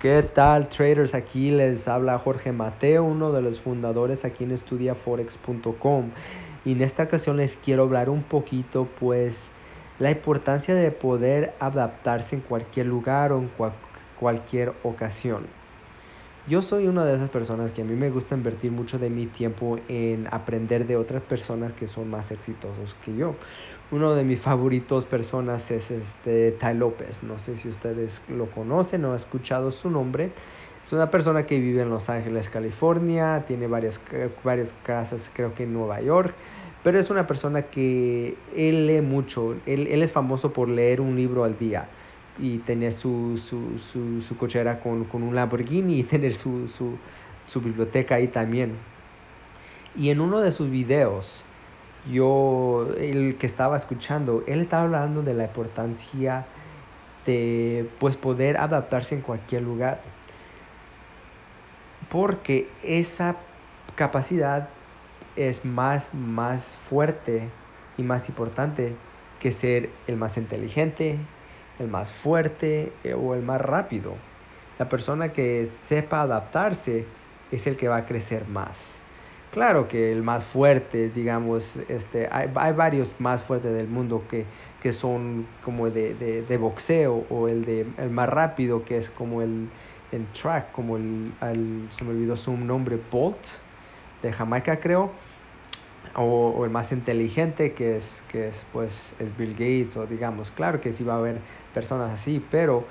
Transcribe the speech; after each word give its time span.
¿Qué 0.00 0.22
tal 0.22 0.68
traders? 0.68 1.12
Aquí 1.12 1.50
les 1.50 1.88
habla 1.88 2.20
Jorge 2.20 2.52
Mateo, 2.52 3.02
uno 3.02 3.32
de 3.32 3.42
los 3.42 3.60
fundadores 3.60 4.24
aquí 4.24 4.44
en 4.44 4.52
estudiaforex.com 4.52 6.10
y 6.64 6.70
en 6.70 6.82
esta 6.82 7.02
ocasión 7.02 7.36
les 7.36 7.56
quiero 7.56 7.82
hablar 7.82 8.08
un 8.08 8.22
poquito 8.22 8.86
pues 9.00 9.50
la 9.98 10.12
importancia 10.12 10.72
de 10.76 10.92
poder 10.92 11.56
adaptarse 11.58 12.36
en 12.36 12.42
cualquier 12.42 12.86
lugar 12.86 13.32
o 13.32 13.40
en 13.40 13.50
cualquier 14.20 14.72
ocasión. 14.84 15.57
Yo 16.48 16.62
soy 16.62 16.86
una 16.86 17.04
de 17.04 17.14
esas 17.14 17.28
personas 17.28 17.72
que 17.72 17.82
a 17.82 17.84
mí 17.84 17.94
me 17.94 18.08
gusta 18.08 18.34
invertir 18.34 18.72
mucho 18.72 18.98
de 18.98 19.10
mi 19.10 19.26
tiempo 19.26 19.78
en 19.86 20.26
aprender 20.30 20.86
de 20.86 20.96
otras 20.96 21.22
personas 21.22 21.74
que 21.74 21.86
son 21.86 22.08
más 22.08 22.30
exitosos 22.30 22.94
que 23.04 23.14
yo. 23.14 23.34
Uno 23.90 24.14
de 24.14 24.24
mis 24.24 24.40
favoritos 24.40 25.04
personas 25.04 25.70
es 25.70 25.90
este 25.90 26.52
Ty 26.52 26.72
López. 26.72 27.22
No 27.22 27.38
sé 27.38 27.58
si 27.58 27.68
ustedes 27.68 28.22
lo 28.28 28.46
conocen 28.46 29.04
o 29.04 29.10
han 29.10 29.16
escuchado 29.16 29.72
su 29.72 29.90
nombre. 29.90 30.30
Es 30.82 30.90
una 30.94 31.10
persona 31.10 31.44
que 31.44 31.58
vive 31.58 31.82
en 31.82 31.90
Los 31.90 32.08
Ángeles, 32.08 32.48
California, 32.48 33.44
tiene 33.46 33.66
varias, 33.66 34.00
varias 34.42 34.72
casas 34.84 35.30
creo 35.34 35.54
que 35.54 35.64
en 35.64 35.74
Nueva 35.74 36.00
York, 36.00 36.34
pero 36.82 36.98
es 36.98 37.10
una 37.10 37.26
persona 37.26 37.64
que 37.64 38.38
él 38.56 38.86
lee 38.86 39.02
mucho, 39.02 39.54
él, 39.66 39.86
él 39.88 40.02
es 40.02 40.12
famoso 40.12 40.54
por 40.54 40.70
leer 40.70 41.02
un 41.02 41.14
libro 41.14 41.44
al 41.44 41.58
día 41.58 41.90
y 42.38 42.58
tener 42.58 42.92
su, 42.92 43.36
su, 43.38 43.78
su, 43.78 44.22
su 44.22 44.36
cochera 44.36 44.80
con, 44.80 45.04
con, 45.04 45.22
un 45.22 45.34
Lamborghini 45.34 46.00
y 46.00 46.02
tener 46.04 46.34
su, 46.34 46.68
su, 46.68 47.60
biblioteca 47.60 48.16
ahí 48.16 48.28
también. 48.28 48.76
Y 49.96 50.10
en 50.10 50.20
uno 50.20 50.40
de 50.40 50.50
sus 50.50 50.70
videos, 50.70 51.44
yo, 52.10 52.88
el 52.98 53.36
que 53.36 53.46
estaba 53.46 53.76
escuchando, 53.76 54.44
él 54.46 54.60
estaba 54.60 54.84
hablando 54.84 55.22
de 55.22 55.34
la 55.34 55.44
importancia 55.44 56.46
de 57.26 57.88
pues 57.98 58.16
poder 58.16 58.56
adaptarse 58.56 59.14
en 59.14 59.22
cualquier 59.22 59.62
lugar. 59.62 60.00
Porque 62.08 62.68
esa 62.82 63.36
capacidad 63.96 64.68
es 65.36 65.64
más, 65.64 66.12
más 66.14 66.76
fuerte 66.88 67.48
y 67.96 68.02
más 68.02 68.28
importante 68.28 68.94
que 69.40 69.52
ser 69.52 69.90
el 70.06 70.16
más 70.16 70.36
inteligente, 70.36 71.18
el 71.78 71.88
más 71.88 72.12
fuerte 72.12 72.92
eh, 73.04 73.14
o 73.14 73.34
el 73.34 73.42
más 73.42 73.60
rápido. 73.60 74.14
La 74.78 74.88
persona 74.88 75.32
que 75.32 75.66
sepa 75.66 76.22
adaptarse 76.22 77.04
es 77.50 77.66
el 77.66 77.76
que 77.76 77.88
va 77.88 77.98
a 77.98 78.06
crecer 78.06 78.46
más. 78.48 78.78
Claro 79.52 79.88
que 79.88 80.12
el 80.12 80.22
más 80.22 80.44
fuerte, 80.44 81.08
digamos, 81.08 81.74
este, 81.88 82.28
hay, 82.30 82.48
varios 82.72 83.14
más 83.18 83.42
fuertes 83.42 83.72
del 83.72 83.88
mundo 83.88 84.22
que, 84.28 84.44
que 84.82 84.92
son 84.92 85.46
como 85.64 85.88
de, 85.88 86.14
de, 86.46 86.56
boxeo 86.58 87.24
o 87.30 87.48
el, 87.48 87.64
de, 87.64 87.86
el 87.96 88.10
más 88.10 88.28
rápido 88.28 88.84
que 88.84 88.98
es 88.98 89.08
como 89.08 89.40
el 89.40 89.70
track, 90.40 90.70
como 90.72 90.98
el, 90.98 91.32
se 91.90 92.04
me 92.04 92.10
olvidó 92.10 92.36
su 92.36 92.56
nombre, 92.56 92.98
Bolt, 93.10 93.38
de 94.22 94.32
Jamaica 94.32 94.78
creo 94.80 95.10
o, 96.20 96.64
el 96.64 96.70
más 96.70 96.92
inteligente 96.92 97.74
que 97.74 97.96
es, 97.96 98.22
que 98.28 98.48
es, 98.48 98.66
pues, 98.72 99.14
es 99.18 99.36
Bill 99.36 99.52
Gates 99.52 99.96
o 99.96 100.06
digamos, 100.06 100.50
claro 100.50 100.80
que 100.80 100.92
sí 100.92 101.04
va 101.04 101.14
a 101.14 101.18
haber 101.18 101.44
personas 101.72 102.12
así, 102.12 102.40
pero 102.40 102.88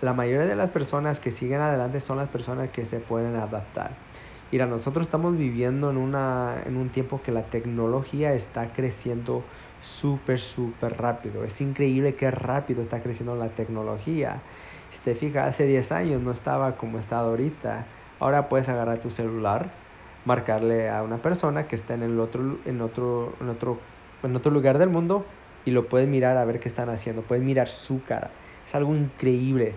la 0.00 0.12
mayoría 0.14 0.46
de 0.46 0.56
las 0.56 0.70
personas 0.70 1.20
que 1.20 1.30
siguen 1.32 1.60
adelante 1.60 2.00
son 2.00 2.18
las 2.18 2.28
personas 2.30 2.70
que 2.70 2.84
se 2.86 3.00
pueden 3.00 3.34
adaptar. 3.36 4.06
Mira, 4.50 4.66
nosotros 4.66 5.06
estamos 5.06 5.36
viviendo 5.36 5.90
en, 5.90 5.98
una, 5.98 6.62
en 6.64 6.76
un 6.76 6.90
tiempo 6.90 7.22
que 7.22 7.32
la 7.32 7.50
tecnología 7.50 8.32
está 8.32 8.72
creciendo 8.72 9.48
súper, 9.80 10.40
súper 10.40 10.96
rápido. 10.96 11.44
Es 11.44 11.60
increíble 11.60 12.16
qué 12.16 12.30
rápido 12.30 12.80
está 12.80 13.02
creciendo 13.02 13.34
la 13.36 13.54
tecnología. 13.54 14.46
Si 14.88 15.00
te 15.00 15.14
fijas, 15.14 15.48
hace 15.48 15.64
10 15.66 15.92
años 15.92 16.22
no 16.22 16.30
estaba 16.30 16.76
como 16.78 16.98
está 16.98 17.18
ahorita. 17.18 17.92
Ahora 18.18 18.48
puedes 18.48 18.68
agarrar 18.68 19.00
tu 19.00 19.10
celular, 19.10 19.87
marcarle 20.24 20.90
a 20.90 21.02
una 21.02 21.18
persona 21.18 21.66
que 21.68 21.76
está 21.76 21.94
en 21.94 22.02
el 22.02 22.20
otro 22.20 22.58
en 22.64 22.80
otro 22.80 23.32
en 23.40 23.48
otro 23.48 23.78
en 24.22 24.36
otro 24.36 24.50
lugar 24.50 24.78
del 24.78 24.88
mundo 24.88 25.24
y 25.64 25.70
lo 25.70 25.86
puedes 25.86 26.08
mirar 26.08 26.36
a 26.36 26.44
ver 26.44 26.60
qué 26.60 26.68
están 26.68 26.88
haciendo, 26.88 27.22
puedes 27.22 27.44
mirar 27.44 27.68
su 27.68 28.02
cara. 28.02 28.30
Es 28.66 28.74
algo 28.74 28.94
increíble. 28.94 29.74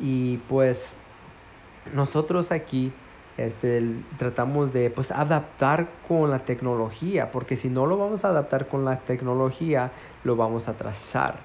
Y 0.00 0.38
pues 0.48 0.90
nosotros 1.94 2.50
aquí 2.50 2.92
este, 3.36 3.96
tratamos 4.18 4.72
de 4.72 4.90
pues 4.90 5.10
adaptar 5.10 5.88
con 6.08 6.30
la 6.30 6.40
tecnología, 6.40 7.30
porque 7.30 7.56
si 7.56 7.68
no 7.68 7.86
lo 7.86 7.96
vamos 7.96 8.24
a 8.24 8.28
adaptar 8.28 8.68
con 8.68 8.84
la 8.84 9.00
tecnología, 9.00 9.92
lo 10.24 10.36
vamos 10.36 10.68
a 10.68 10.72
atrasar. 10.72 11.38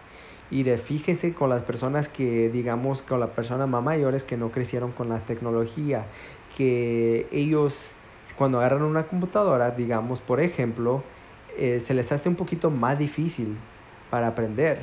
Y 0.51 0.63
de, 0.63 0.77
fíjese 0.77 1.33
con 1.33 1.49
las 1.51 1.61
personas 1.61 2.09
que, 2.09 2.49
digamos, 2.49 3.03
con 3.03 3.19
las 3.19 3.29
personas 3.29 3.69
más 3.69 3.83
mayores 3.83 4.23
que 4.23 4.35
no 4.35 4.49
crecieron 4.51 4.91
con 4.91 5.09
la 5.09 5.19
tecnología, 5.19 6.05
que 6.57 7.27
ellos 7.31 7.93
cuando 8.39 8.59
agarran 8.59 8.83
una 8.83 9.03
computadora, 9.03 9.71
digamos, 9.71 10.21
por 10.21 10.39
ejemplo, 10.39 11.03
eh, 11.57 11.81
se 11.81 11.93
les 11.93 12.09
hace 12.13 12.29
un 12.29 12.35
poquito 12.35 12.71
más 12.71 12.97
difícil 12.97 13.57
para 14.09 14.27
aprender. 14.27 14.79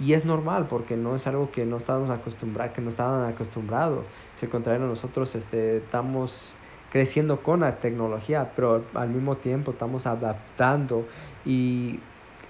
Y 0.00 0.14
es 0.14 0.24
normal 0.24 0.66
porque 0.66 0.96
no 0.96 1.14
es 1.14 1.26
algo 1.26 1.50
que 1.50 1.66
no 1.66 1.76
estamos 1.76 2.08
acostumbrados, 2.08 2.72
que 2.74 2.80
no 2.80 2.88
estaban 2.88 3.30
acostumbrados. 3.30 4.06
Si 4.40 4.46
al 4.46 4.50
contrario, 4.50 4.86
nosotros 4.86 5.34
este, 5.34 5.76
estamos 5.76 6.54
creciendo 6.90 7.42
con 7.42 7.60
la 7.60 7.76
tecnología, 7.76 8.52
pero 8.56 8.82
al 8.94 9.10
mismo 9.10 9.36
tiempo 9.36 9.72
estamos 9.72 10.06
adaptando 10.06 11.06
y 11.44 12.00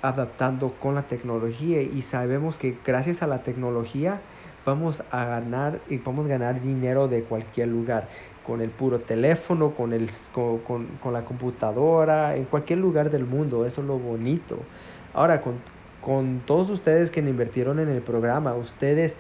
adaptando 0.01 0.75
con 0.81 0.95
la 0.95 1.03
tecnología 1.03 1.83
y 1.83 2.03
sabemos 2.03 2.57
que 2.57 2.79
gracias 2.85 3.21
a 3.21 3.27
la 3.27 3.43
tecnología 3.43 4.21
vamos 4.65 5.03
a 5.11 5.25
ganar 5.25 5.81
y 5.89 5.99
vamos 5.99 6.27
a 6.27 6.29
ganar 6.29 6.61
dinero 6.61 7.09
de 7.09 7.23
cualquier 7.23 7.69
lugar 7.69 8.09
con 8.47 8.61
el 8.61 8.71
puro 8.71 9.01
teléfono, 9.01 9.73
con, 9.75 9.93
el, 9.93 10.09
con, 10.33 10.59
con, 10.59 11.13
la 11.13 11.25
computadora, 11.25 12.37
en 12.37 12.45
cualquier 12.45 12.79
lugar 12.79 13.11
del 13.11 13.25
mundo. 13.25 13.67
Eso 13.67 13.81
es 13.81 13.87
lo 13.87 13.99
bonito. 13.99 14.59
Ahora, 15.15 15.41
con, 15.41 15.55
con 16.01 16.41
todos 16.47 16.71
ustedes 16.71 17.11
que 17.11 17.21
invirtieron 17.21 17.81
en 17.81 17.89
el 17.89 18.03
programa, 18.03 18.55
ustedes 18.55 19.17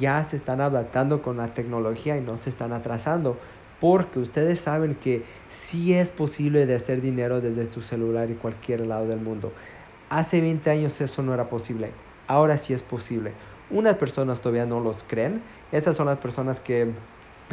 ya 0.00 0.24
se 0.24 0.36
están 0.36 0.60
adaptando 0.60 1.20
con 1.20 1.36
la 1.36 1.48
tecnología 1.52 2.16
y 2.16 2.22
no 2.22 2.36
se 2.38 2.48
están 2.50 2.72
atrasando 2.72 3.36
porque 3.82 4.20
ustedes 4.20 4.60
saben 4.60 4.94
que 4.94 5.24
sí 5.48 5.92
es 5.92 6.12
posible 6.12 6.66
de 6.66 6.76
hacer 6.76 7.00
dinero 7.00 7.40
desde 7.40 7.66
tu 7.66 7.82
celular 7.82 8.30
y 8.30 8.34
cualquier 8.34 8.86
lado 8.86 9.08
del 9.08 9.18
mundo. 9.18 9.52
Hace 10.08 10.40
20 10.40 10.70
años 10.70 11.00
eso 11.00 11.20
no 11.22 11.34
era 11.34 11.50
posible, 11.50 11.90
ahora 12.28 12.56
sí 12.58 12.72
es 12.72 12.80
posible. 12.80 13.32
Unas 13.70 13.96
personas 13.96 14.40
todavía 14.40 14.66
no 14.66 14.78
los 14.78 15.02
creen, 15.02 15.42
esas 15.72 15.96
son 15.96 16.06
las 16.06 16.18
personas 16.18 16.60
que 16.60 16.92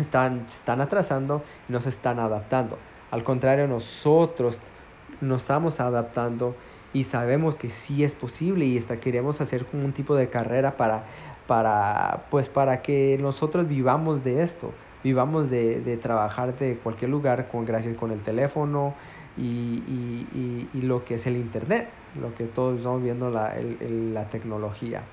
están, 0.01 0.45
están 0.47 0.81
atrasando 0.81 1.43
y 1.67 1.73
no 1.73 1.81
se 1.81 1.89
están 1.89 2.19
adaptando. 2.19 2.77
Al 3.11 3.23
contrario, 3.23 3.67
nosotros 3.67 4.59
nos 5.21 5.41
estamos 5.41 5.79
adaptando 5.79 6.55
y 6.93 7.03
sabemos 7.03 7.55
que 7.55 7.69
sí 7.69 8.03
es 8.03 8.15
posible 8.15 8.65
y 8.65 8.77
hasta 8.77 8.99
queremos 8.99 9.41
hacer 9.41 9.65
como 9.65 9.85
un 9.85 9.93
tipo 9.93 10.15
de 10.15 10.29
carrera 10.29 10.77
para, 10.77 11.03
para, 11.47 12.25
pues 12.29 12.49
para 12.49 12.81
que 12.81 13.17
nosotros 13.19 13.67
vivamos 13.67 14.23
de 14.23 14.41
esto, 14.43 14.71
vivamos 15.03 15.49
de, 15.49 15.81
de 15.81 15.97
trabajar 15.97 16.57
de 16.57 16.77
cualquier 16.77 17.11
lugar 17.11 17.47
con, 17.47 17.65
gracias 17.65 17.95
con 17.97 18.11
el 18.11 18.21
teléfono 18.21 18.93
y, 19.37 19.83
y, 19.87 20.69
y, 20.73 20.81
lo 20.81 21.05
que 21.05 21.15
es 21.15 21.25
el 21.25 21.37
internet, 21.37 21.89
lo 22.19 22.33
que 22.35 22.45
todos 22.45 22.77
estamos 22.77 23.01
viendo 23.01 23.29
la, 23.29 23.55
la 23.79 24.25
tecnología. 24.25 25.03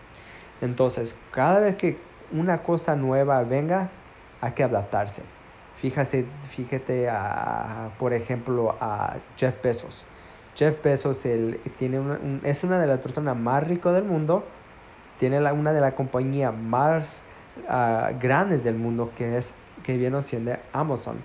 Entonces, 0.60 1.16
cada 1.30 1.60
vez 1.60 1.76
que 1.76 1.98
una 2.32 2.62
cosa 2.62 2.97
nueva 2.97 3.42
venga, 3.44 3.91
hay 4.41 4.52
que 4.52 4.64
adaptarse. 4.64 5.22
Fíjate, 5.80 6.24
fíjate 6.50 7.08
a, 7.08 7.91
por 7.98 8.12
ejemplo, 8.12 8.76
a 8.80 9.16
Jeff 9.36 9.62
Bezos. 9.62 10.04
Jeff 10.54 10.82
Bezos 10.82 11.20
tiene 11.78 12.00
es 12.44 12.64
una 12.64 12.80
de 12.80 12.86
las 12.86 13.00
personas 13.00 13.36
más 13.36 13.66
ricas 13.66 13.92
del 13.94 14.04
mundo, 14.04 14.42
tiene 15.20 15.38
una 15.52 15.72
de 15.72 15.80
las 15.80 15.94
compañías 15.94 16.54
más 16.54 17.20
ah, 17.69 18.10
grandes 18.19 18.64
del 18.64 18.77
mundo 18.77 19.12
que 19.18 19.36
es 19.36 19.53
que 19.83 19.98
viene 19.98 20.22
siendo 20.22 20.56
Amazon. 20.72 21.16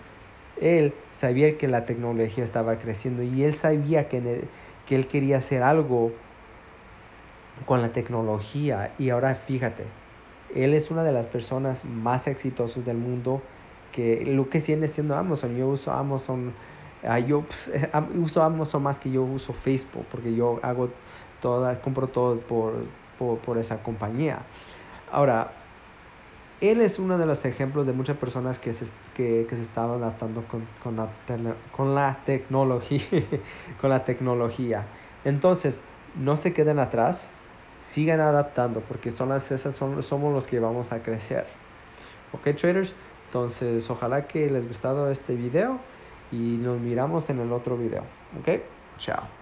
Él 0.59 0.93
sabía 1.11 1.57
que 1.57 1.67
la 1.67 1.85
tecnología 1.85 2.43
estaba 2.43 2.75
creciendo 2.75 3.23
y 3.23 3.43
él 3.43 3.55
sabía 3.55 4.09
que, 4.09 4.43
que 4.85 4.95
él 4.95 5.07
quería 5.07 5.37
hacer 5.37 5.63
algo 5.63 6.11
con 7.65 7.81
la 7.81 7.89
tecnología 7.89 8.91
y 8.99 9.09
ahora 9.09 9.35
fíjate, 9.35 9.85
él 10.56 10.74
es 10.74 10.92
una 10.92 11.03
de 11.03 11.12
las 11.12 11.27
personas 11.27 11.86
más 11.86 12.27
exitosas 12.27 12.86
del 12.86 12.98
mundo 12.98 13.42
que 13.92 14.24
lo 14.25 14.50
que 14.50 14.62
sigue 14.62 14.88
siendo 14.88 15.15
Amazon. 15.15 15.56
Yo 15.57 15.68
uso 15.68 15.92
Amazon, 15.92 16.53
ah, 17.03 17.19
yo 17.19 17.44
uso 18.15 18.44
Amazon 18.44 18.83
más 18.83 19.00
que 19.00 19.12
yo 19.12 19.24
uso 19.24 19.53
Facebook 19.53 20.06
porque 20.12 20.33
yo 20.33 20.59
hago 20.63 20.89
toda, 21.42 21.81
compro 21.81 22.07
todo 22.07 22.39
por, 22.39 22.74
por, 23.18 23.57
esa 23.57 23.83
compañía. 23.83 24.39
Ahora, 25.12 25.51
él 26.62 26.81
es 26.81 27.00
uno 27.00 27.18
de 27.18 27.25
los 27.25 27.44
ejemplos 27.45 27.88
de 27.88 27.94
muchas 27.94 28.18
personas 28.18 28.59
que 28.59 28.74
se, 28.74 28.86
que, 29.15 29.45
que 29.50 29.56
se 29.56 29.63
están 29.63 29.89
adaptando 29.89 30.44
con, 30.44 30.65
con, 30.83 30.95
la, 30.95 31.09
con 31.71 31.95
la 31.95 32.19
tecnología. 32.25 33.01
con 33.81 33.89
la 33.89 34.06
tecnología. 34.06 34.86
Entonces, 35.25 35.81
no 36.15 36.36
se 36.36 36.53
queden 36.53 36.80
atrás 36.80 37.30
sigan 37.91 38.19
adaptando 38.19 38.81
porque 38.81 39.11
son 39.11 39.29
las, 39.29 39.51
esas 39.51 39.75
somos 39.75 40.33
los 40.33 40.47
que 40.47 40.59
vamos 40.59 40.91
a 40.91 41.03
crecer. 41.03 41.45
Ok, 42.33 42.55
traders. 42.55 42.93
Entonces, 43.27 43.89
ojalá 43.89 44.27
que 44.27 44.49
les 44.49 44.67
gustado 44.67 45.09
este 45.09 45.35
video 45.35 45.79
y 46.31 46.35
nos 46.35 46.79
miramos 46.79 47.29
en 47.29 47.39
el 47.39 47.51
otro 47.51 47.77
video. 47.77 48.03
Ok, 48.39 48.61
chao. 48.97 49.40